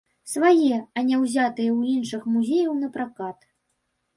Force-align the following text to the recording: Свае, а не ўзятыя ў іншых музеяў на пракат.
Свае, 0.29 0.77
а 0.97 1.03
не 1.09 1.19
ўзятыя 1.25 1.69
ў 1.77 1.91
іншых 1.99 2.27
музеяў 2.37 2.73
на 2.81 2.87
пракат. 2.97 3.39